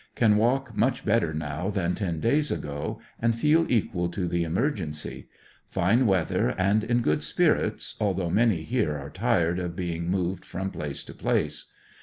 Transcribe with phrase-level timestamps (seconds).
[0.15, 5.27] Can walk much better now than ten days ago, and feel equal to the emergency.
[5.69, 10.71] Fine weather and in good spirits, although many here are tired of being moved from
[10.71, 11.67] place to place.